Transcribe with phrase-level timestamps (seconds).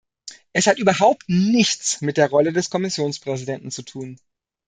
[0.51, 4.17] Es hat überhaupt nichts mit der Rolle des Kommissionspräsidenten zu tun.